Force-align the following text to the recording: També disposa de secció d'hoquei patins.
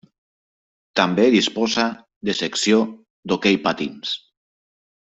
També 0.99 1.25
disposa 1.35 1.85
de 2.31 2.35
secció 2.41 2.81
d'hoquei 3.31 3.63
patins. 3.71 4.19